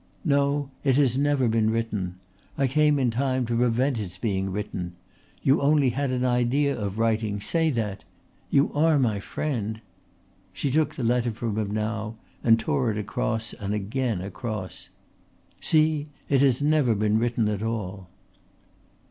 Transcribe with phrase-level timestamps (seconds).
[0.25, 2.15] "No, it has never been written.
[2.57, 4.93] I came in time to prevent its being written.
[5.43, 7.39] You only had an idea of writing.
[7.39, 8.03] Say that!
[8.49, 9.79] You are my friend."
[10.53, 14.89] She took the letter from him now and tore it across and again across.
[15.59, 16.07] "See!
[16.29, 18.09] It has never been written at all."